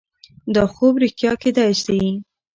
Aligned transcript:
دا 0.55 0.63
خوب 0.73 0.93
رښتیا 1.03 1.31
کیدای 1.43 1.71
شي. 1.83 1.99